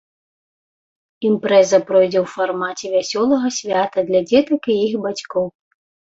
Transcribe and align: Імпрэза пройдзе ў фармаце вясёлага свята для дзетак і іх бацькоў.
Імпрэза 1.29 1.79
пройдзе 1.89 2.19
ў 2.23 2.25
фармаце 2.37 2.85
вясёлага 2.95 3.47
свята 3.59 3.99
для 4.09 4.21
дзетак 4.27 4.61
і 4.75 4.81
іх 4.87 4.93
бацькоў. 5.07 5.45